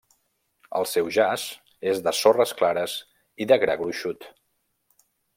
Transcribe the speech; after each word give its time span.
El 0.77 0.85
seu 0.91 1.09
jaç 1.17 1.43
és 1.91 2.01
de 2.07 2.13
sorres 2.19 2.53
clares 2.61 2.95
i 3.45 3.47
de 3.53 3.59
gra 3.65 3.75
gruixut. 3.83 4.27